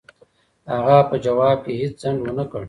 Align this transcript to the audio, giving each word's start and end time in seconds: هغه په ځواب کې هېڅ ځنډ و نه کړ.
هغه 0.71 0.97
په 1.09 1.15
ځواب 1.25 1.57
کې 1.65 1.73
هېڅ 1.79 1.93
ځنډ 2.01 2.19
و 2.23 2.29
نه 2.39 2.45
کړ. 2.51 2.59